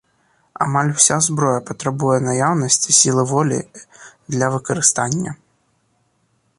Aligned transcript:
Амаль 0.63 0.87
уся 0.99 1.17
зброя 1.25 1.59
патрабуе 1.67 2.17
наяўнасці 2.29 2.97
сілы 3.01 3.23
волі 3.33 3.59
для 4.35 4.47
выкарыстання. 4.57 5.31